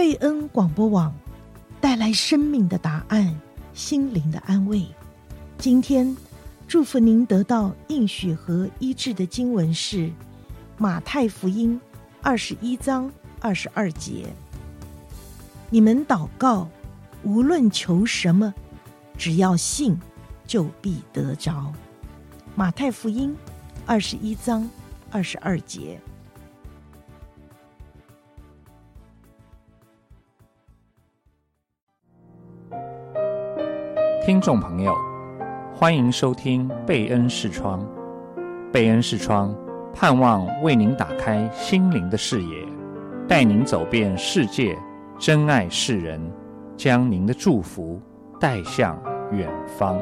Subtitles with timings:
[0.00, 1.14] 贝恩广播网
[1.78, 3.38] 带来生命的答案，
[3.74, 4.82] 心灵的安慰。
[5.58, 6.16] 今天
[6.66, 10.10] 祝福您得到应许和医治的经文是
[10.78, 11.78] 马太福音
[12.22, 14.24] 二十一章二十二节。
[15.68, 16.66] 你们祷告，
[17.22, 18.54] 无论求什么，
[19.18, 20.00] 只要信，
[20.46, 21.70] 就必得着。
[22.54, 23.36] 马太福音
[23.84, 24.66] 二十一章
[25.10, 26.00] 二十二节。
[34.22, 34.94] 听众朋友，
[35.74, 37.82] 欢迎收听贝恩视窗。
[38.70, 39.56] 贝恩视窗
[39.94, 42.66] 盼望为您打开心灵的视野，
[43.26, 44.76] 带您走遍世界，
[45.18, 46.20] 珍爱世人，
[46.76, 47.98] 将您的祝福
[48.38, 49.02] 带向
[49.32, 49.98] 远方。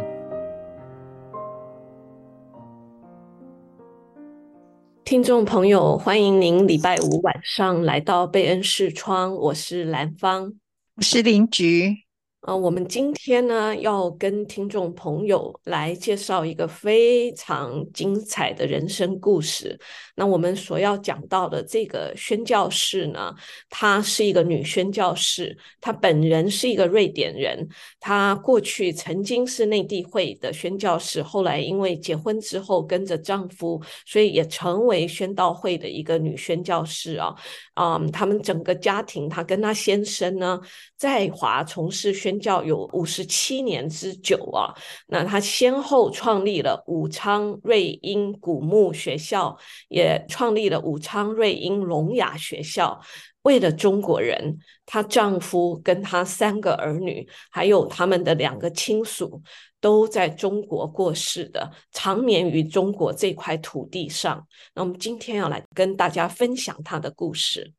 [5.05, 10.53] 听众朋友，欢迎您礼拜五晚上来到贝恩视窗，我是兰芳，
[10.97, 12.08] 我是林菊。
[12.43, 19.77] 呃，我们今天呢要跟听众朋友来介绍一个非常精彩的人生故事。
[20.15, 23.35] 那我们所要讲到的这个宣教士呢，
[23.69, 37.35] 她是一个女宣教士，她本人是一个瑞典人，她过去曾经是内地会的宣教士，后来因为结婚之后跟着丈夫，所以也成为宣道会的一个女宣教士啊。
[37.75, 40.61] 啊、嗯，他们整个家庭，她跟她先生呢，
[40.97, 42.28] 在华从事宣。
[42.29, 44.69] 宣教有五十七年之久啊，
[45.07, 49.57] 那他先后创立了武昌瑞英古墓学校，
[49.89, 53.01] 也创立了武昌瑞英聋哑学校。
[53.45, 59.41] 为了中国人，她丈夫跟她三个儿女，还有他们的两个亲属，
[59.81, 64.47] 都在中国过世的，长眠于中国这块土地上。
[64.75, 67.73] 那我们今天要来跟大家分享她的故事。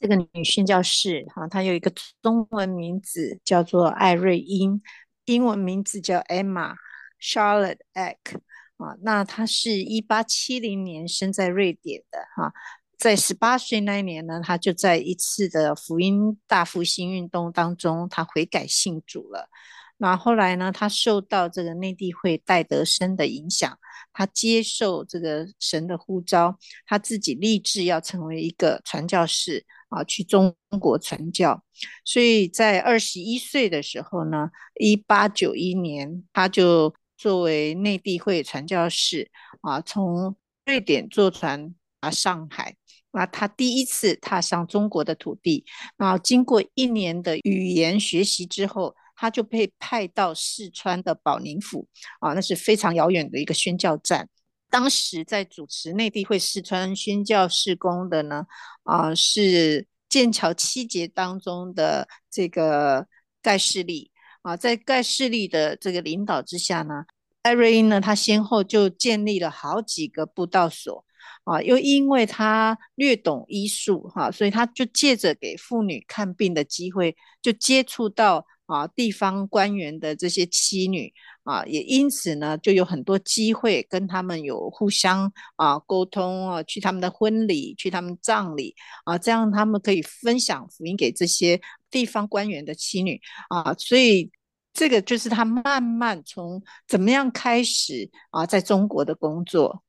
[0.00, 4.80] 这个女宣教士哈，她有一个中文名字叫做艾瑞英，
[5.24, 6.74] 英文名字叫 Emma
[7.20, 8.38] Charlotte Eck
[8.76, 8.94] 啊。
[9.02, 12.52] 那她是一八七零年生在瑞典的哈，
[12.96, 19.48] 在十八岁那一年呢，她就在一次的福音大复兴运动当中，她悔改信主了。
[19.96, 23.76] 那后来呢，她受到这个内地会戴德生的影响，
[24.12, 26.56] 她接受这个神的呼召，
[26.86, 29.66] 她自己立志要成为一个传教士。
[29.88, 31.62] 啊，去中国传教，
[32.04, 39.30] 所以在二十一岁的时候呢，一八九一年，他就作为内地会传教士
[39.62, 42.76] 啊，从瑞典坐船啊上海。
[43.10, 45.64] 那他第一次踏上中国的土地，
[45.96, 51.88] 然后经过一年的语言学习之后，他就被派到四川的保宁府
[52.20, 54.28] 啊，那是非常遥远的一个宣教站。
[54.70, 58.46] 当时在主持内地会四川宣教事工的呢，
[58.82, 63.06] 啊、是剑桥七杰当中的这个
[63.40, 64.10] 盖世利
[64.42, 67.04] 啊，在盖世利的这个领导之下呢，
[67.42, 71.04] 艾瑞英呢，他先后就建立了好几个布道所
[71.44, 81.12] 啊，又因为他略懂医术哈、所以他就借着给妇女看病的机会，就接触到啊地方官员的这些妻女。
[81.48, 91.58] 啊，也因此呢，就有很多机会跟他们有互相啊沟通啊，去他们的婚礼，去他们葬礼啊，这样他们可以分享福音给这些
[91.90, 94.30] 地方官员的妻女啊，所以
[94.74, 99.82] 这个就是他慢慢从怎么样开始啊，在中国的工作，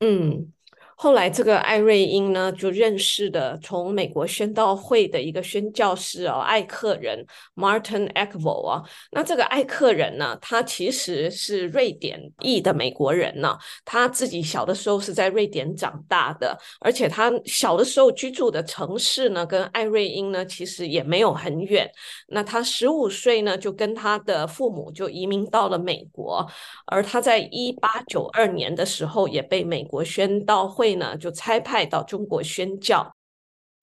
[0.00, 0.50] 嗯。
[0.96, 8.82] 后来，这个艾瑞英呢，就认识的从美国宣道会的一个宣教师哦，艾克人 Martin Ekvall 啊。
[9.10, 13.58] 那这个艾克人呢，他其实是瑞典裔的美国人呢。
[13.84, 21.90] 他自己小的时候是在瑞典长大的，而且他小的时候居住的城市呢，跟艾瑞英呢，其实也没有很远。
[22.28, 26.48] 那他十五岁呢，就跟他的父母就移民到了美国，
[26.86, 30.83] 而他在一八九二年的时候，也被美国宣道会。
[30.96, 33.10] 呢，就差派到中国宣教。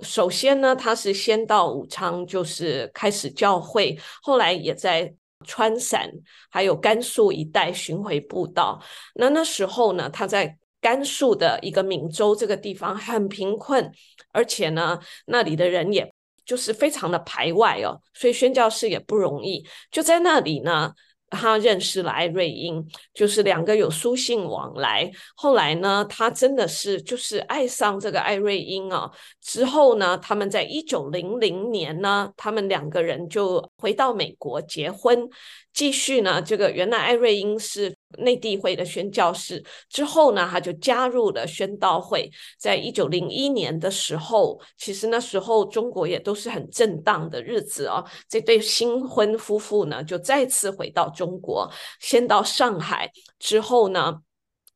[0.01, 3.98] 首先呢，他是先到武昌，就是开始教会。
[4.21, 5.13] 后来也在
[5.45, 6.12] 川陕
[6.50, 8.81] 还有甘肃一带巡回布道。
[9.15, 13.92] 那那时候呢，他在甘肃的一个闽州这个地方很贫困，
[14.31, 16.12] 而且呢，那里的人也
[16.45, 19.65] 就是非常的排外哦，所以宣教士也不容易。
[19.89, 20.94] 就在那里呢。
[21.31, 25.10] 他认识了艾瑞英，就是两个有书信往来。
[25.36, 29.10] 后来呢，他真的是就是爱上这个艾瑞英啊。
[29.42, 35.28] 之后呢，他们在一九零零年呢，他们两个人就回到美国结婚，
[35.74, 39.63] 继续呢，这个原来艾瑞英是内地会的宣教士。
[39.90, 42.30] 之后呢，他就加入了宣道会。
[42.58, 48.06] 在一九零一年的时候，其实那时候中国也都是很震荡的日子哦。
[48.28, 54.22] 这对新婚夫妇呢，就再次回到中国，先到上海，之后呢，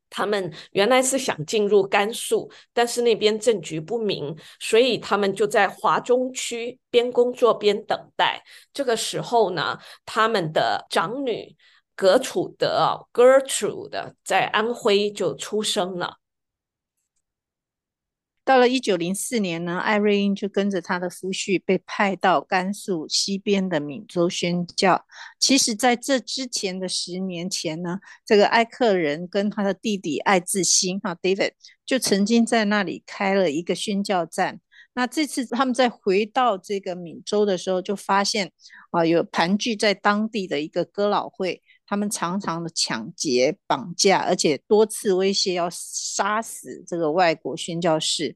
[0.09, 8.41] 他们原来是想进入甘肃，但是那边政局不明，所以他们就在华中区边工作边等待。
[8.73, 11.55] 这个时候呢，他们的长女
[11.95, 16.17] 格楚德 （Gertrude） 在安徽就出生了。
[18.43, 25.03] 到了一九零四年呢，艾瑞英就跟着他的夫婿被派到甘肃西边的闽州宣教。
[25.39, 31.53] 其实，在这之前的十年前呢，这个艾克人跟他的弟弟艾志新哈 David
[31.87, 34.61] 就曾经在那里开了一个宣教站。
[34.93, 38.51] 那这次他们再回到这个闽州的时候，就发现
[38.91, 41.63] 啊，有盘踞在当地的一个哥老会。
[41.87, 48.35] 他们常常的抢劫、绑架，而且多次威胁要杀死这个外国宣教士。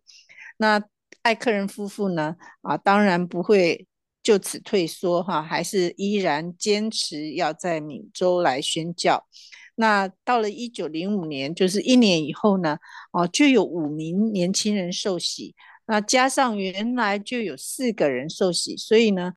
[0.58, 0.84] 那
[1.24, 2.36] 艾克人夫妇呢？
[2.62, 3.88] 啊，当然不会
[4.22, 9.28] 就此退缩哈，还是依然坚持要在闽州来宣教。
[9.76, 12.78] 那到了一九零五年，就是一年以后呢，
[13.12, 15.56] 哦，就有五名年轻人受洗，
[15.88, 19.34] 那加上原来就有四个人受洗，所以呢。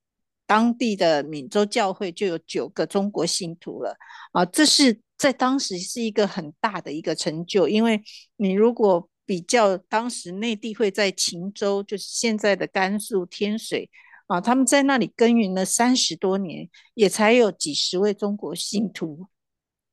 [0.47, 3.97] 当地的闽州教会就有九个中国信徒了
[4.33, 4.45] 啊！
[4.45, 8.03] 这是在当时是一个很大的一个成就，因为
[8.37, 13.89] 你如果比较当时内地会在秦州，就是现在的甘肃天水
[14.27, 19.29] 啊，他们在那里耕耘了三十多年，也才有几十位中国信徒。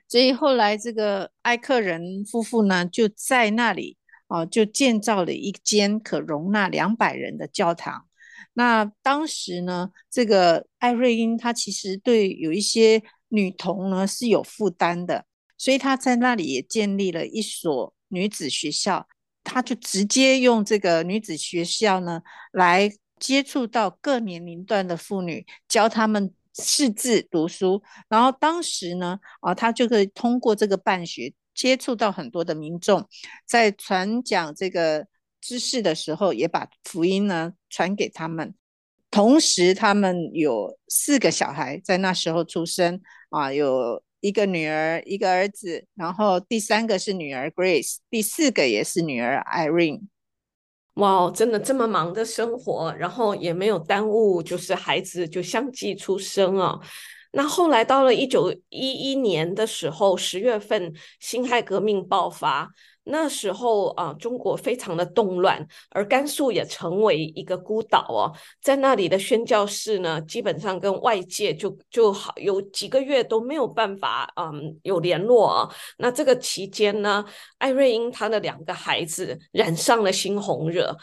[0.08, 8.06] 所以后来这个艾克人夫妇呢，就在那里啊，就建造了一间可容纳两百人的教堂。
[8.52, 15.24] 那当时呢，这个艾瑞英她其实对有一些女童呢是有负担的，
[15.56, 19.06] 所以她在那里也建立了一所女子学校。
[19.44, 22.20] 她就直接用这个女子学校呢
[22.52, 27.80] 来接触到各年龄段的妇女，教她们识字读书。
[28.08, 33.08] 然后当时呢，啊，她就可以通过这个办学接触到很多的民众，
[33.46, 35.06] 在传讲这个。
[35.40, 38.54] 知识的时候，也把福音呢传给他们。
[39.10, 43.00] 同时，他们有四个小孩在那时候出生
[43.30, 50.02] 啊，有一个女儿，一个儿子，然后第三个是女儿 Grace，第四个也是女儿 Irene。
[50.94, 56.78] 哇，真的这么忙的生活，然后也没有耽误，就是孩子就相继出生啊。
[57.32, 62.70] 那后来到了一九一一年的时候，十月份，辛亥革命爆发。
[63.04, 68.30] 那时候啊，中国非常的动乱，而甘肃也成为一个孤岛哦。
[68.62, 75.74] 在那里的宣教士呢，基本上跟外界就就好有几个月都没有办法嗯有联络啊。
[75.98, 77.24] 那这个期间呢，
[77.58, 80.96] 艾瑞英他的两个孩子染上了猩红热。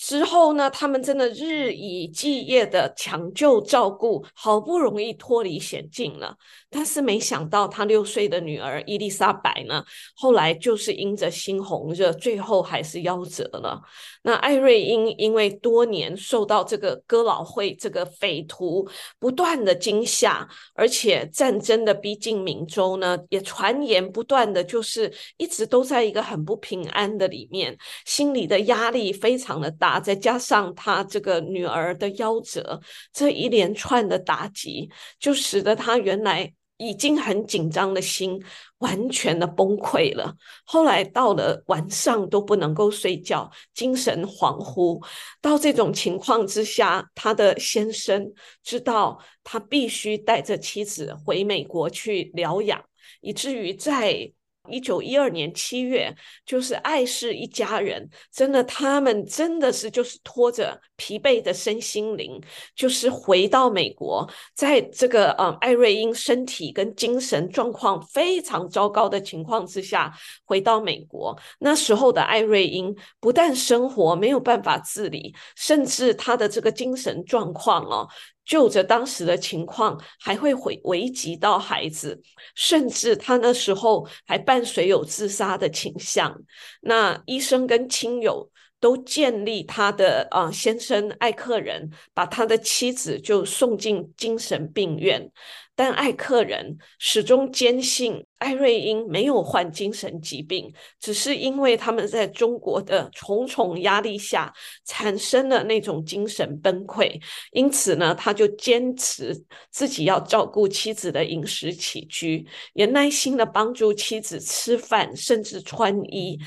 [0.00, 6.34] 之后呢，他们真的日以继夜的抢救照顾，好不容易脱离险境了。
[6.70, 13.82] 但是没想到，他六岁的女儿伊丽莎白呢，后来就是因着猩红热，最后还是夭折了。
[14.22, 18.88] 那艾瑞因因为多年受到这个哥老会这个匪徒
[19.18, 27.76] 不断的惊吓，而且战争的逼近明州呢，也传言不断的，就是一直都在一个很不平安的里面，
[28.06, 32.80] 心里的压力非常的大，再加上他这个女儿的夭折，
[33.12, 36.52] 这一连串的打击，就使得他原来。
[36.82, 38.42] 已经很紧张的心
[38.78, 40.34] 完全的崩溃了。
[40.64, 44.98] 后来到了晚上都不能够睡觉，精神恍惚。
[45.42, 48.32] 到这种情况之下，他的先生
[48.64, 52.82] 知道他必须带着妻子回美国去疗养，
[53.20, 54.32] 以至于在。
[54.68, 56.14] 一九一二年七月，
[56.44, 62.40] 就是艾氏一家人，真的，他们真的是就是拖着疲惫的身心灵，
[62.74, 70.12] 就是回到美国，在这个嗯艾瑞英身体跟精神状况非常糟糕的情况之下，
[70.44, 71.36] 回到美国。
[71.58, 78.06] 那时候的艾瑞英不但生活没有办法自理，甚至他的这个精神状况哦。
[78.44, 82.20] 就着当时的情况，还会回危及到孩子，
[82.54, 86.36] 甚至他那时候还伴随有自杀的倾向。
[86.80, 95.30] 那医生跟亲友都建立他的啊、先生艾克人把他的妻子就送进精神病院。
[95.76, 104.52] 但艾克人始终坚信艾瑞英没有患精神疾病，只是因为他们在中国的重重压力下
[104.84, 107.18] 产生了那种精神崩溃，
[107.52, 109.34] 因此呢，他就坚持
[109.70, 116.38] 自己要照顾妻子的饮食起居，也耐心的帮助妻子吃饭，甚至穿衣。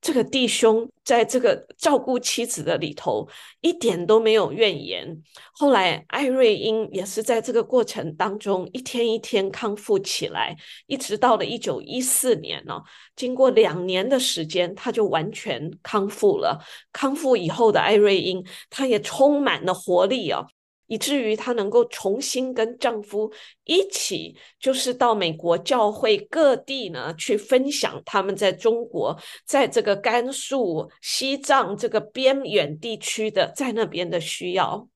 [0.00, 3.28] 这个弟兄在这个照顾妻子的里头
[3.60, 5.22] 一点都没有怨言。
[5.52, 16.58] 后来艾瑞英也是在这个过程当中一天一天康复起来，一直到了一九一四年呢、哦，经过两年的时间，他就完全康复了。
[16.92, 20.46] 康复以后的艾瑞英，他也充满了活力哦。
[20.90, 23.32] 以至于她能够重新跟丈夫
[23.64, 29.16] 一起，就是到美国教会各地呢去分享他们在中国，
[29.46, 34.88] 在这个甘肃、西藏这个边远地区的在那边的需要。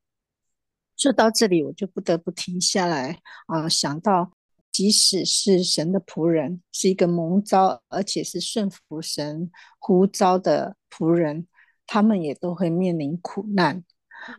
[0.97, 4.33] 说到这里，我就不得不停下来啊、想到
[4.73, 9.49] 即使是神的仆人，是一个蒙召而且是顺服神
[9.79, 11.47] 呼召的仆人，
[11.87, 13.85] 他们也都会面临苦难。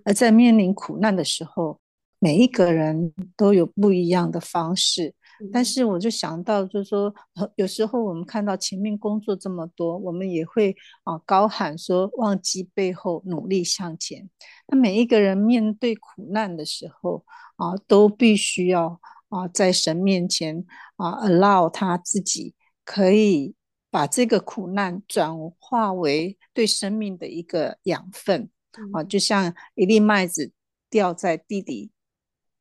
[0.04, 1.80] 而在面临苦难的时候，
[2.20, 5.14] 每一个人都有不一样的方式。
[5.52, 7.14] 但是我就想到，就是说，
[7.58, 10.74] 有时候我们看到前面工作这么多，我们也会
[11.04, 14.30] 啊高喊说“忘记背后，努力向前”。
[14.68, 17.26] 那每一个人面对苦难的时候
[17.58, 20.66] 啊，都必须要啊在神面前
[20.96, 23.54] 啊 allow 他自己可以
[23.92, 28.50] 把这个苦难转化为对生命的一个养分。
[28.94, 30.52] 啊，就像一粒麦子
[30.90, 31.92] 掉在地里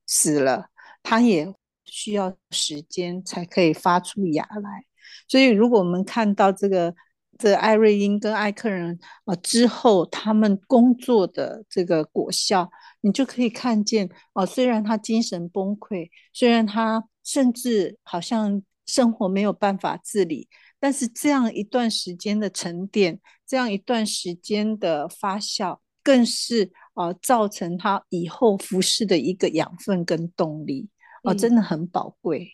[0.06, 0.70] 死了，
[1.02, 1.54] 它也
[1.84, 4.84] 需要时间才可以发出芽来。
[5.28, 6.94] 所以，如果我们看到这个
[7.38, 25.78] 这、艾瑞英跟艾克人啊之后，他们工作的这个果效，你就可以看见啊，虽然他精神崩溃，虽然他甚至好像生活没有办法自理，但是这样一段时间的沉淀，这样一段时间的发酵。
[26.04, 30.88] 更是啊、呃，造成他以后服饰的一个养分跟动力
[31.24, 32.52] 哦、呃，真的很宝贵。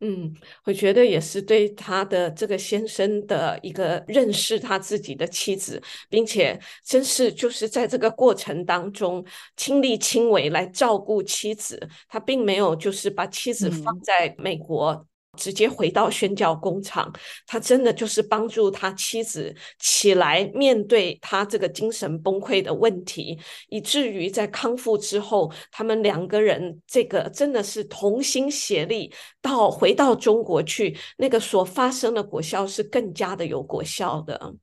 [0.00, 0.32] 嗯，
[0.64, 9.24] 我觉得也是对他的这个先生的一个认识，他自己的妻子，并且真是就是在这个过程当中
[9.56, 15.07] 亲力亲为来照顾妻子，他并没有就是把妻子放在美国。
[15.38, 17.10] 直接回到宣教工厂，
[17.46, 34.54] 他真的就是帮助他妻子起来面对他这个精神崩溃的问题，以至于在康复之后，他们两个人这个真的是同心协力，到回到中国去，那个所发生的果效是更加的有果效的。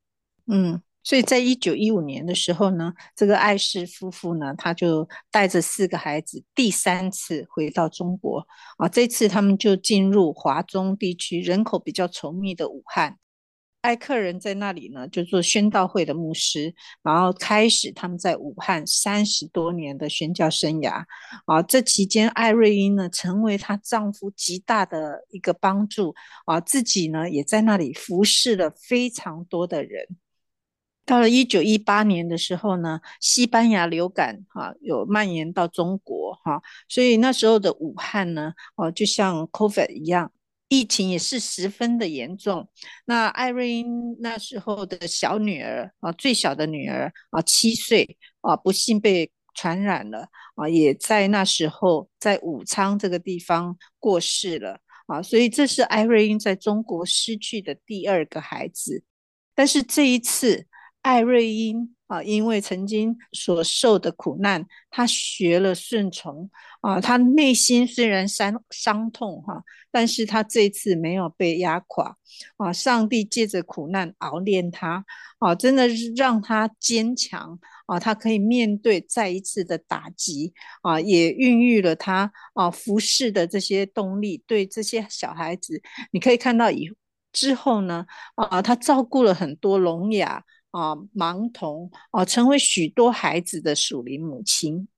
[0.47, 0.81] 嗯。
[1.05, 8.45] 所以在一九一五年的时候呢，这个艾氏夫妇呢，他就带着四个孩子第三次回到中国
[8.79, 8.89] 啊。
[8.89, 13.19] 这次他们就进入华中地区人口比较稠密的武汉，
[13.81, 21.03] 艾克人在那里呢就做宣道会的牧师，然后开始他们在武汉三十多年的宣教生涯
[21.45, 21.61] 啊。
[21.61, 26.15] 这期间，艾瑞英呢成为她丈夫极大的一个帮助
[26.47, 30.17] 啊，自己呢也在那里服侍了非常多的人。
[31.05, 36.59] 到了一九一八年的时候呢，西班牙流感哈、有蔓延到中国哈、
[36.89, 40.31] 所以那时候的武汉呢，哦、啊、就像 COVID 一样，
[40.67, 42.67] 疫情也是十分的严重。
[43.05, 59.03] 那艾瑞英那时候的小女儿啊，最小的女儿啊七岁啊，不幸被传染了啊，也在那时候在武昌这个地方过世了啊，所以这是艾瑞英在中国失去的第二个孩子，
[59.53, 60.65] 但是这一次。
[61.05, 66.49] 艾瑞英啊，因为曾经所受的苦难，他学了顺从
[66.81, 66.99] 啊。
[66.99, 72.17] 他内心虽然伤伤痛哈，但是他这次没有被压垮
[72.57, 72.73] 啊。
[72.73, 75.05] 上帝借着苦难熬炼他
[75.37, 77.99] 啊，真的是让他坚强啊。
[77.99, 84.43] 他可以面对再一次的打击啊，也孕育了他啊服侍的这些动力。
[84.47, 86.89] 对这些小孩子，你可以看到以
[87.31, 90.43] 之后呢啊，他照顾了很多聋哑。
[90.75, 94.89] 啊，盲童啊，成为许多孩子的属灵母亲。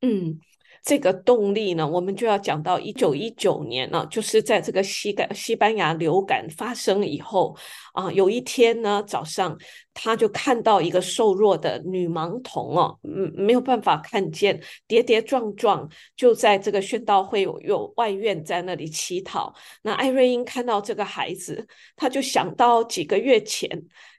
[0.00, 0.40] 嗯，
[0.84, 7.56] 这个动力呢，我们就要讲到一九一九年呢，就是在这个西感西班牙流感发生以后
[7.92, 9.56] 啊，有一天呢早上，
[9.94, 19.54] 他就看到一个瘦弱的女盲童哦，嗯，没有办法看见，跌跌撞撞就在这个宣道会有，有外院在那里乞讨。
[19.82, 23.70] 那艾瑞英看到这个孩子，他就想到几个月前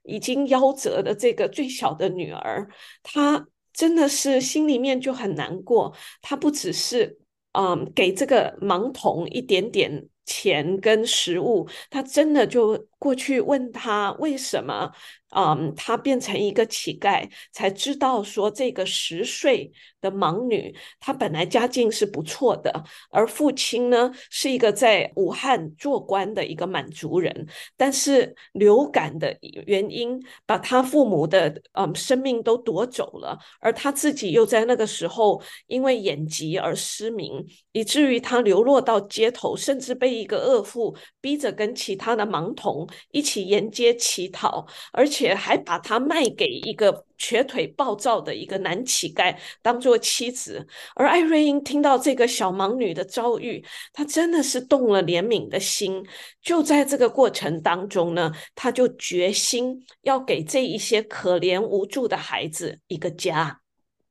[0.04, 2.70] 已经夭折的这个最小的女儿，
[3.04, 3.46] 他。
[3.74, 7.20] 真的是心里面就很难过，他不只是
[7.54, 14.92] 嗯给这个盲童一点点钱跟食物，他真的就过去问他为什么。
[15.36, 22.72] 嗯，他变成一个乞丐，才知道说这个十岁的盲女，她本来家境是不错的，
[23.10, 45.34] 而父亲呢是一个在武汉做官的一个满族人，但是流感的原因把他父母的嗯生命都夺走了，而他自己又在那个时候因为眼疾而失明，以至于他流落到街头，甚至被一个恶妇逼着跟其他的盲童一起沿街乞讨，而且。
[45.34, 56.06] 还把他卖给一个瘸腿暴躁的一个男乞丐当做妻子，而艾瑞英听到这个小盲女的遭遇，她真的是动了怜悯的心。
[56.42, 63.60] 就在这个过程当中呢，她就决心要给这一些可怜无助的孩子一个家。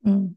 [0.05, 0.37] 嗯，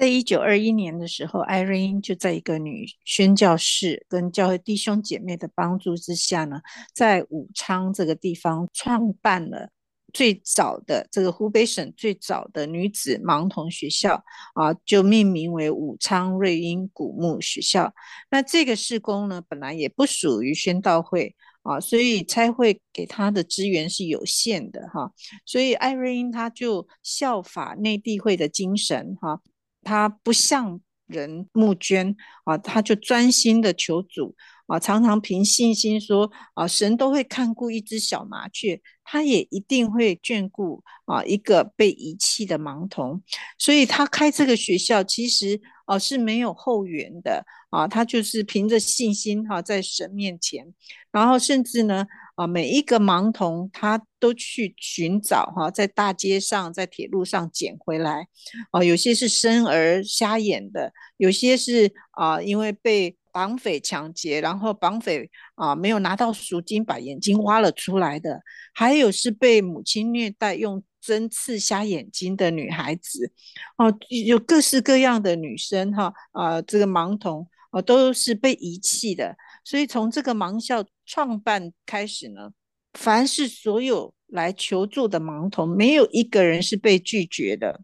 [0.00, 6.62] 在一九二一年的时候，艾瑞英就在一个女宣教士跟教会弟兄姐妹的帮助之下呢，
[6.94, 9.68] 在武昌这个地方创办了。
[10.14, 17.92] 最早的这个湖北省最早的女子盲童学校啊，就命名为武昌瑞英古墓学校。
[18.30, 25.12] 那这个事工呢，本来也不属于宣道会啊，所以差会给他的资源是有限的哈。
[25.44, 29.40] 所以艾瑞英他就效法内地会的精神哈，
[29.82, 34.34] 他不向人募捐啊，他就专心的求主。
[34.66, 43.20] 啊，常常凭信心说啊，神都会看顾一只小麻雀，他也一定会眷顾啊一个被遗弃的盲童，
[43.58, 50.72] 所以他开这个学校其实啊是没有后援的啊，他就是凭着信心哈、在神面前，
[51.10, 52.06] 然后甚至呢
[52.40, 58.26] 啊每一个盲童他都去寻找哈、在大街上、在铁路上捡回来，
[58.70, 63.16] 啊有些是生而瞎眼的，有些是啊因为被。
[63.32, 68.42] 绑匪抢劫，然后绑匪啊没有拿到赎金，把眼睛挖了出来的，
[68.74, 73.30] 还有是被母亲虐待，用针刺瞎眼睛的女孩子，
[73.76, 82.50] 哦、啊，有各式各样的女生哈，啊，这个盲童啊都是被遗弃的，所以从这个盲校创办开始呢，
[82.94, 87.80] 凡是所有来求助的盲童，没有一个人是被拒绝的。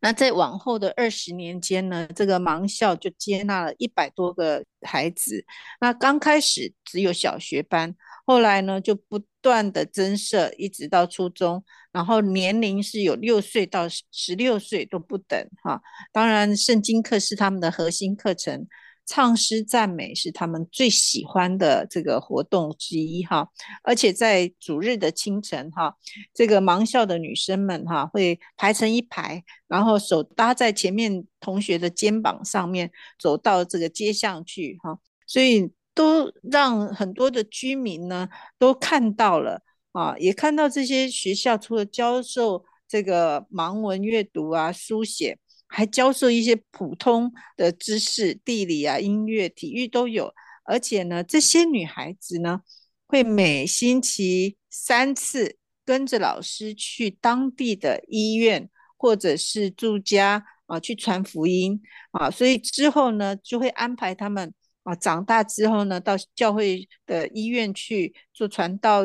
[0.00, 5.44] 那在往后的二十年间呢，这个盲校就接纳了一百多个孩子。
[5.80, 7.92] 那刚开始只有小学班，
[8.24, 15.82] 后来呢就不断的增设，一直到初中，然后年龄是有六岁到十六岁都不等哈。
[16.12, 18.68] 当然，圣经课是他们的核心课程。
[19.08, 23.48] 唱诗赞美是他们最喜欢的这个活动之一哈，
[23.82, 25.96] 而且在主日的清晨哈，
[26.34, 45.38] 这个盲校的女生们哈会排成一排，然后手搭在前面同学的肩膀上面，走到这个街上去哈，所以都让很多的居民呢都看到了啊，也看到这些学校除了教授这个盲文阅读啊书写。
[45.68, 50.32] 还教授一些普通的知识，地理啊、音乐、体育都有。
[50.64, 52.62] 而且呢，这些女孩子呢，
[53.06, 61.80] 会每星期三次跟着老师去当地的医院或者是住家啊，去传福音
[62.12, 62.30] 啊。
[62.30, 64.52] 所以之后呢，就会安排他们
[64.82, 69.04] 啊，长大之后呢，到教会的医院去做传道，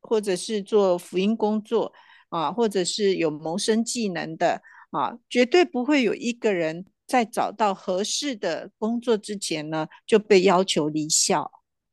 [0.00, 1.92] 或者是做福音工作
[2.30, 4.62] 啊，或者是有谋生技能的。
[4.90, 11.50] 啊，绝对不会有一个人在找到合适的工作之前呢，就被要求离校。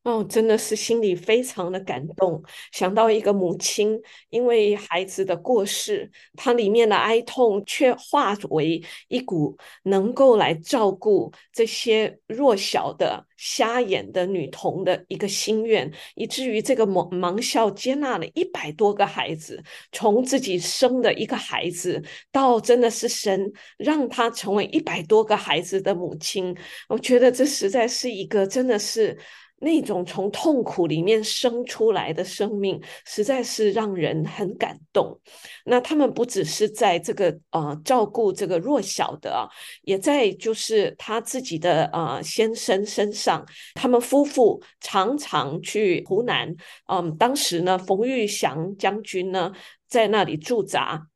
[0.07, 2.41] 哦，真的是心里非常的感动。
[2.71, 26.55] 想到一个母亲因为孩子的过世，她里面的哀痛却化为一股能够来照顾这些弱小的瞎眼的女童的一个心愿，以至于这个盲盲校接纳了一百多个孩子，从自己生的一个孩子到真的是神让她成为一百多个孩子的母亲。
[26.87, 29.17] 我觉得这实在是一个真的是。
[29.59, 35.19] 那种从痛苦里面生出来的生命，实在是让人很感动。
[35.65, 39.49] 那他们不只是在这个呃照顾这个弱小的，
[39.81, 43.43] 也在就是他自己的呃先生身上。
[43.73, 46.49] 他们夫妇常常去湖南，
[46.87, 49.51] 嗯、呃，当时呢，冯玉祥将军呢
[49.87, 51.07] 在那里驻扎。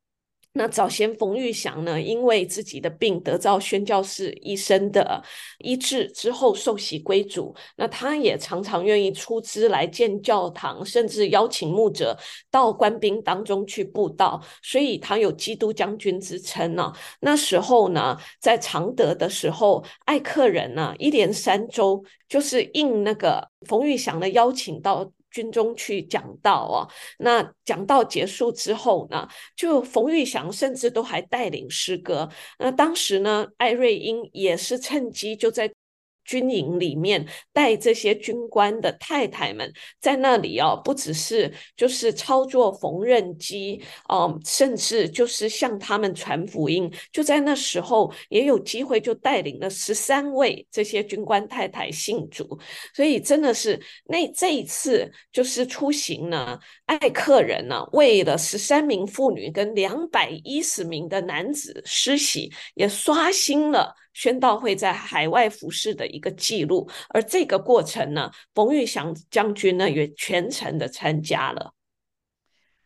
[0.54, 5.22] 那早先冯玉祥呢，因为自己的病得到宣教士医生的
[5.60, 12.14] 医治之后受洗归主，那他也常常愿意出资来建教堂，甚至邀请牧者
[12.50, 16.92] 到官兵当中去布道，所以他有基督将军之称呢。
[17.20, 25.10] 那时候呢，在常德的时候，艾克人呢一连三周就是应那个冯玉祥的邀请到。
[25.32, 26.86] 军中去讲道啊，
[27.18, 32.28] 那讲道结束之后呢，就冯玉祥甚至都还带领诗歌。
[32.58, 35.72] 那当时呢，艾瑞英也是趁机就在。
[36.24, 46.92] 军营里面带这些军官的太太们在那里哦，不只是就是操作缝纫机哦，甚至就是向他们传福音。
[47.10, 52.58] 就在那时候，也有机会就带领了十三位这些军官太太信主。
[52.94, 63.94] 所以真的是那这一次就是出行呢，艾客人呢，为了十三名妇女跟两百一十名的男子施洗，也刷新了。
[64.12, 71.74] 宣道会在海外服事的一个记录，而这个过程呢，冯玉祥将军呢也全程的参加了。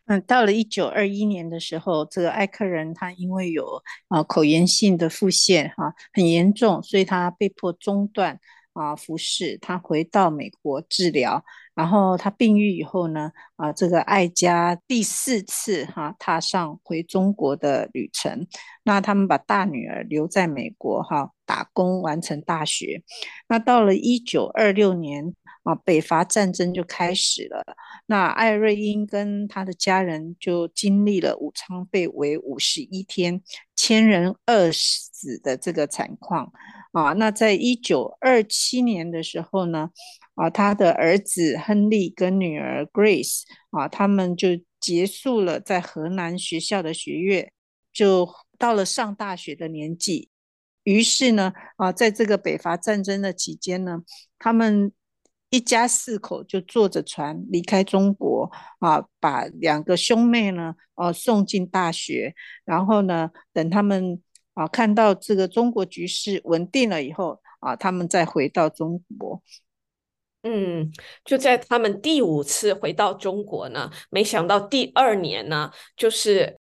[0.05, 8.39] 嗯，到了一九二一年的时候，这个艾克人他因为有啊口炎性的腹泻哈、很严重，所以他被迫中断
[8.71, 11.43] 啊服侍，他回到美国治疗。
[11.77, 18.47] 然后他病愈以后呢，啊，这个艾家第四次哈、踏上回中国的旅程。
[18.81, 23.03] 那他们把大女儿留在美国哈、打工完成大学。
[23.47, 27.63] 那到了一九二六年啊，北伐战争就开始了。
[28.07, 33.43] 那艾瑞英跟他的家人就经历了武昌被围五十一天、
[33.75, 36.51] 千人饿死的这个惨况
[36.93, 37.13] 啊。
[37.13, 39.91] 那在一九二七年的时候呢，
[40.37, 47.51] 啊，他的儿子亨利跟女儿 Grace 啊，他们就结束了在河南学校的学业，
[47.91, 50.29] 就到了上大学的年纪。
[50.83, 54.03] 于是呢，啊，在这个北伐战争的期间呢，
[54.37, 54.93] 他们
[55.49, 62.35] 一家四口就坐着船离开中国啊，把两个兄妹呢，啊，送进大学。
[62.63, 64.21] 然后呢，等他们
[64.53, 69.41] 啊看到这个中国局势稳定了以后啊，他们再回到中国。
[70.49, 70.89] 嗯，
[71.25, 76.56] 就在他们第五次回到中国呢，没想到第二年呢，就是。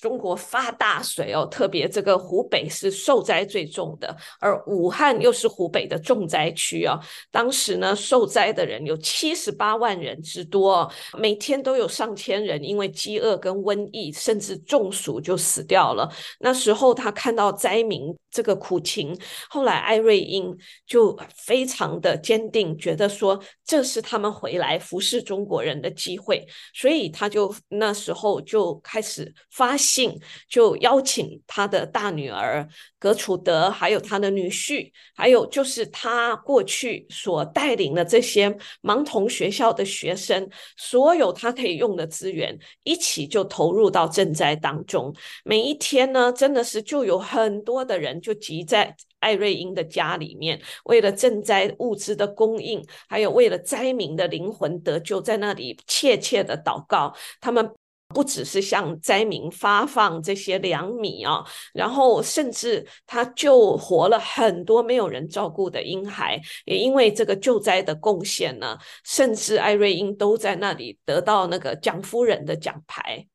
[0.00, 6.98] 中国发大水哦，特别这个湖北是受灾最重的，而武汉又是湖北的重灾区哦。
[7.30, 16.10] 当时呢，受灾的人有七十八万人之多，每天都有上千人因为饥饿跟瘟疫，甚至中暑就死掉了。
[16.38, 19.14] 那时候他看到灾民这个苦情，
[19.50, 29.76] 后来艾瑞英就非常的坚定，觉得说这是他们回来服侍中国人的机会，所以他就那时候就开始发。
[29.90, 30.16] 信
[30.48, 38.48] 就邀请他的大女儿格楚德，还有他的女婿，还有就是他过去所带领的这些
[38.82, 45.12] 盲童学校的学生，所有他可以用的资源，一起就投入到赈灾当中。
[45.44, 57.14] 每一天呢，真的是就有很多的人就集在艾瑞英的家里面，为了赈灾物资的供应，还有为了灾民的灵魂得救，在那里切切的祷告。
[57.40, 57.70] 他们。
[58.12, 73.26] 不只是向灾民发放这些粮米啊，然后甚至他救活了很多没有人照顾的婴孩，也因为这个救灾的贡献呢，甚至艾瑞英都在那里得到那个蒋夫人的奖牌。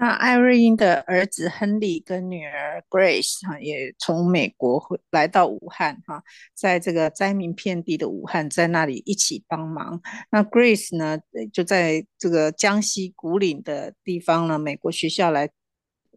[0.00, 6.22] 那艾瑞英的儿子亨利跟女儿 Grace 哈，也从美国回来到武汉哈，
[6.54, 10.00] 在这个灾民遍地的武汉，在那里一起帮忙。
[10.30, 11.18] 那 Grace 呢，
[11.52, 15.50] 就在这个江西古岭的地方呢，美国学校来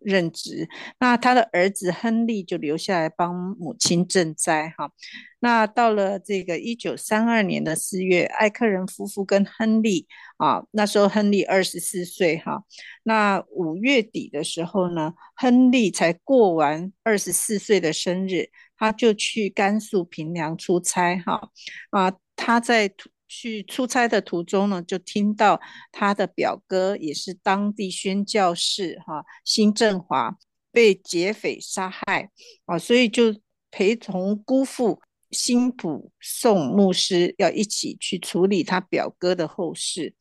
[0.05, 0.67] 任职。
[0.99, 4.91] 那他的儿子亨利就留下来帮母亲赈灾哈。
[5.39, 12.63] 那到了这个一九三二年的四月，艾克人夫妇跟亨利啊，那时候亨利二十四岁哈。
[13.03, 21.49] 那五月底的时候呢，亨利才过完二十四岁的生日，他就去甘肃平凉出差哈。
[21.89, 22.89] 啊，他在
[23.35, 25.59] 去出差的途中呢，就听到
[25.91, 30.37] 他的表哥也是当地宣教士哈，辛振华
[30.71, 32.29] 被劫匪杀害
[32.65, 33.35] 啊，所以就
[33.71, 35.01] 陪同姑父。
[35.31, 40.13] 辛普宋牧师要一起去处理他表哥的后事。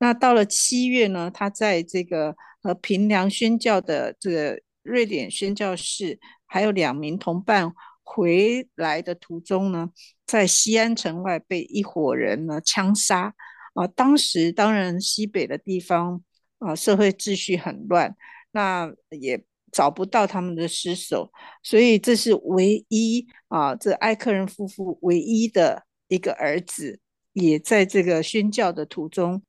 [0.00, 7.72] 那到了七月呢，他在这个和平良宣教的这个瑞典宣教士，还有两名同伴
[8.10, 9.90] 回来的途中呢，
[10.26, 13.34] 在西安城外被一伙人呢枪杀。
[13.74, 16.20] 啊，当时当然西北的地方
[16.58, 18.16] 啊，社会秩序很乱，
[18.50, 21.30] 那也找不到他们的尸首，
[21.62, 26.98] 所以这是唯一啊，这艾克人夫妇唯一的一个儿子，
[27.34, 29.40] 也在这个宣教的途中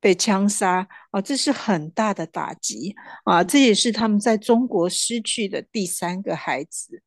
[0.00, 7.02] 被枪杀啊，这是很大的打击啊，这也是他们在中国失去的第三个孩子。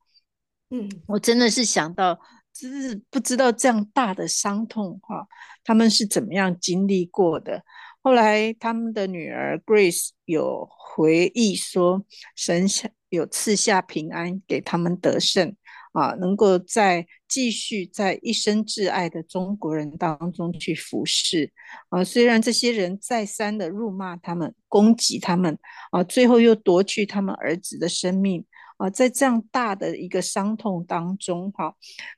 [0.74, 2.20] 嗯，我真的是想到。
[2.56, 5.28] 只是不知道这样大的伤痛哈，
[5.64, 7.64] 他们是怎么样经历过的？
[8.04, 12.06] 后来他们的女儿 Grace 有回忆说，
[12.36, 15.56] 神下有赐下平安给他们得胜
[15.94, 21.52] 啊，能够在继续在一生挚爱的中国人当中去服侍
[21.90, 22.04] 啊。
[22.04, 25.58] 虽然这些人再三的辱骂他们、攻击他们
[25.90, 28.46] 啊，最后又夺去他们儿子的生命。
[28.84, 31.74] 啊，在这样大的一个伤痛当中，哈，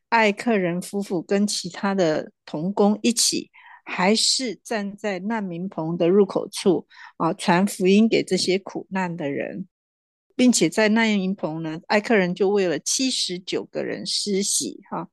[0.10, 3.52] 艾克人夫妇跟其他的同工一起，
[3.84, 9.68] 还是站在难民棚的入口处啊，传福音给这些苦难的人，
[10.36, 15.08] 并且在难民棚呢，艾克人就为了七十九个人施洗，哈，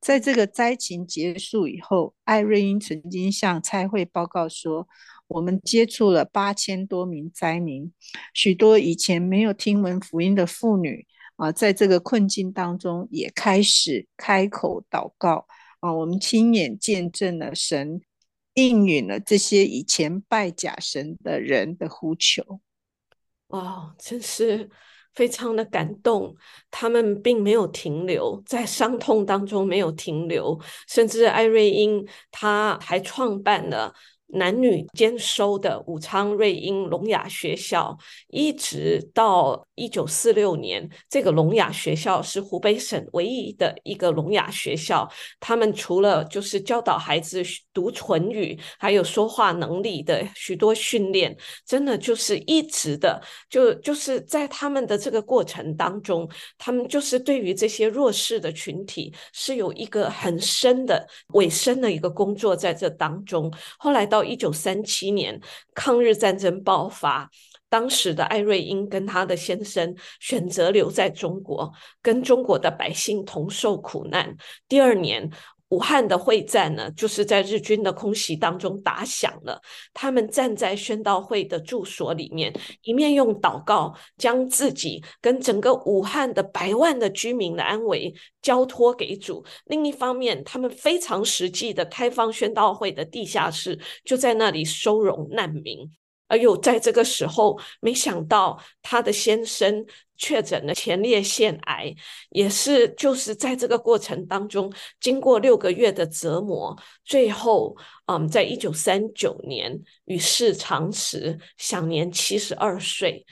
[0.00, 4.88] 在这个灾情结束以后，艾瑞英曾经向差会报告说。
[5.28, 7.92] 我们接触了八千多名灾民，
[8.32, 15.46] 许多以前没有听闻福音的妇女啊，在这个困境当中也开始开口祷告
[15.80, 15.92] 啊。
[15.92, 18.00] 我们亲眼见证了神
[18.54, 22.60] 应允了这些以前拜假神的人的呼求。
[23.48, 24.68] 哇，真是
[25.14, 26.34] 非常的感动。
[26.70, 33.94] 他们并没有停留在伤痛当中，没有停留，甚至艾瑞英他还创办了。
[34.30, 37.96] 男女兼收的武昌瑞英聋哑学校，
[38.28, 45.10] 一直到一九四六年，这个聋哑学校是湖北省唯一的一个聋哑学校。
[45.40, 63.50] 他们除了就是教导孩子读唇语，还有说话能力的许多训练，真的就是一直的，就就是在他们的这个过程当中，他们就是对于这些弱势的群体是有一个很深的、委身的一个工作在这当中。
[63.78, 64.17] 后来到。
[64.18, 65.40] 到一九三七年，
[65.76, 67.30] 抗日战争爆发，
[67.68, 74.36] 当时的艾瑞英跟他的先生选择留在中国，跟中国的百姓同受苦难。
[74.66, 75.30] 第二年，
[75.70, 79.60] 武汉的会战呢，就是在日军的空袭当中打响了。
[79.92, 82.52] 他们站在宣道会的住所里面，
[82.82, 95.90] 一面用祷告将自己跟整个武汉的百万的居民的安危交托给主；另一方面，他们非常实际的开放宣道会的地下室，就在那里收容难民。
[96.28, 99.86] 而又在这个时候，没想到他的先生
[100.18, 101.94] 确诊了前列腺癌，
[102.30, 107.76] 也是就是在这个过程当中，经过六个月的折磨，最后，
[108.06, 113.24] 嗯，在一九三九年与世长辞，享年七十二岁。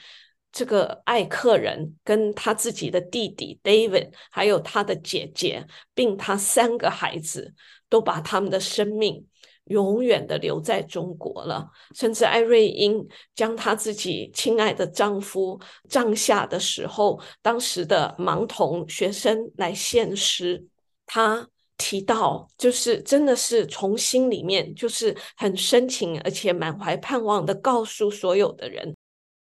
[0.49, 7.53] 这个艾克人跟他自己的弟弟 David，还有他的姐姐，并他三个孩子，
[7.89, 9.27] 都把他们的生命。
[9.69, 20.63] 永远的留在中国了，甚至艾瑞英将她自己亲爱的丈夫葬下的时候，当时的盲童学生来献诗，
[21.05, 28.95] 她提到，就是真的是从心里面，就是很深情而且满怀盼望的告诉所有的人，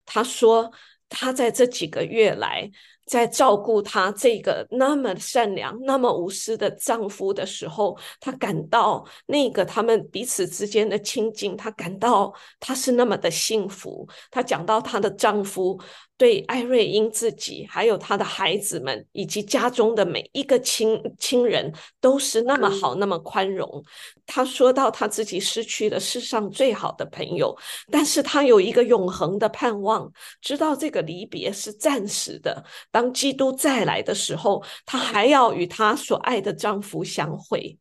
[0.04, 0.70] 她说
[1.08, 2.70] 她在这几个月来。
[3.08, 14.06] 在照顾她这个那么善良、那么无私的丈夫的时候，她感到那个他们彼此之间的亲近，她感到她是那么的幸福。
[14.30, 15.80] 她讲到她的丈夫。
[16.18, 23.80] 对艾瑞英自己，还有她的孩子们，以及家中的每一个亲亲人，都是那么好，那么宽容。
[24.26, 27.56] 她说到她自己失去了世上最好的朋友，
[27.88, 32.64] 但是她有一个永恒的盼望，知道这个离别是暂时的。
[32.98, 37.78] 当基督再来的时候，他还要与他所爱的丈夫相会。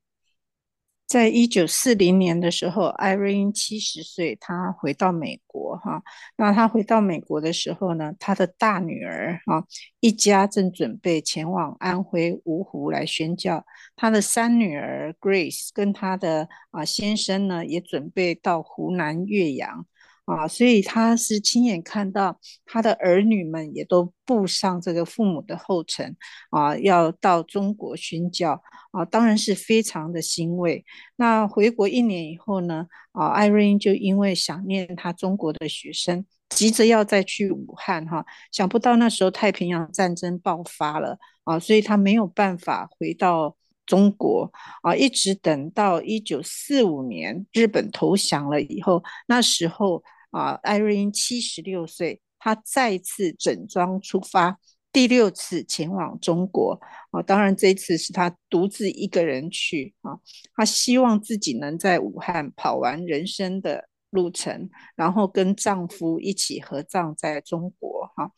[1.07, 6.03] 在一九四零年的时候，艾瑞英七十岁，她回到美国哈。
[6.35, 9.63] 那她回到美国的时候呢，她的大女儿啊，
[10.01, 13.65] 一家正准备前往安徽芜湖来宣教。
[13.95, 19.87] 她的三女儿 Grace 跟她的啊先生呢，也准备到湖南岳阳
[20.27, 26.17] 啊，所以他是亲眼看到他的儿女们也都步上这个父母的后尘
[26.49, 28.61] 啊，要到中国宣教
[28.91, 30.83] 啊，当然是非常的欣慰。
[31.15, 50.03] 那回国一年以后呢，啊，艾瑞英就因为想念他中国的学生，急着要再去武汉哈，想不到那时候太平洋战争爆发了啊，所以他没有办法回到中国啊，一直等到一九四五年日本投降了以后，那时候。
[50.31, 54.59] 啊，艾瑞英七十六岁，她再次整装出发，
[54.91, 56.79] 第六次前往中国。
[57.11, 60.19] 啊，当然这次是她独自一个人去啊。
[60.55, 68.11] 她希望自己能在武汉跑完人生的路程，然后跟丈夫一起合葬在中国。
[68.15, 68.31] 哈，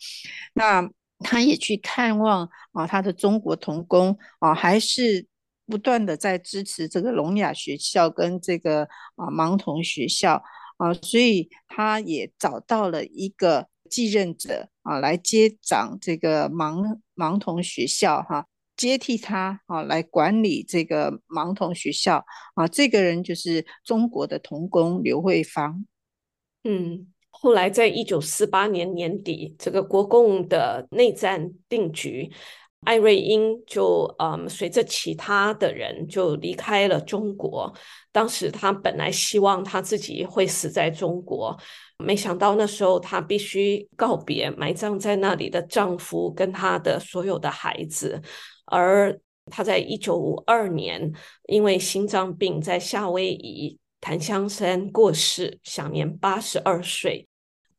[0.53, 5.27] 那她也去看望啊，她的中国同工啊，还是
[5.65, 8.83] 不断的在支持这个聋哑学校跟这个
[9.15, 10.43] 啊盲童学校。
[10.79, 22.65] 啊，所以他也找到了一个继任者啊，来接掌这个盲盲童学校哈，接替他啊来管理这个盲童学校啊。
[22.65, 25.85] 这个人就是中国的童工刘慧芳。
[26.63, 32.31] 嗯，后来在一九四八年年底，这个国共的内战定局。
[32.85, 37.71] 艾瑞英就嗯，随着其他的人就离开了中国。
[38.11, 41.55] 当时她本来希望她自己会死在中国，
[41.97, 48.19] 没想到那时候她必须告别埋葬在那里的丈夫跟她的所有的孩子。
[48.65, 51.11] 而她在一九五二年
[51.47, 57.27] 因为心脏病在夏威夷檀香山过世，享年八十二岁。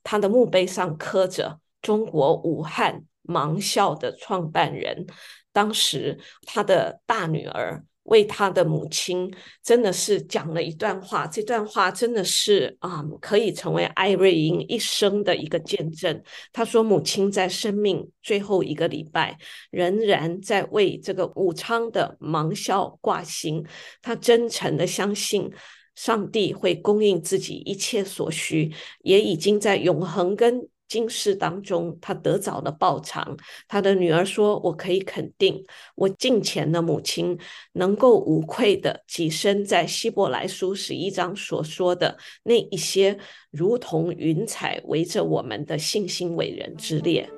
[0.04, 3.04] 她的墓碑上刻着“中国武汉”。
[3.30, 5.06] 盲校的创办人，
[5.52, 11.28] 当时他的大女儿为他的母亲，真的是讲了一段话。
[11.28, 16.20] 这段话真的是啊、可以成为艾瑞英一生的一个见证。
[16.52, 19.38] 他说，母亲在生命最后一个礼拜，
[19.70, 23.64] 仍然在为这个武昌的盲校挂心。
[24.02, 25.48] 他真诚的相信，
[25.94, 30.68] 上帝会供应自己一切所需，也已经在永恒跟。
[30.90, 33.36] 今世当中，他得早的报偿。
[33.68, 37.38] 他的女儿说：“我可以肯定，我敬虔的母亲
[37.74, 43.16] 能够无愧的跻身在希伯来书十一章所说的那一些
[43.52, 47.30] 如同云彩围着我们的信心伟人之列。”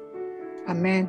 [0.66, 1.06] 阿门。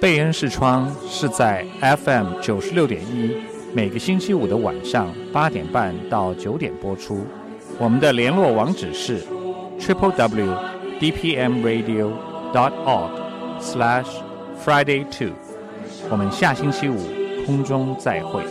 [0.00, 3.36] 贝恩视窗是在 FM 九十六点一，
[3.74, 7.26] 每个星期五的晚上八点半到九点播出。
[7.78, 9.18] 我们的联络网址是。
[9.80, 10.54] Triple w
[11.00, 12.10] dpm radio
[12.52, 13.10] dot org
[13.60, 14.06] slash
[14.62, 15.32] friday two，
[16.10, 16.98] 我们下星期五
[17.46, 18.44] 空中再会。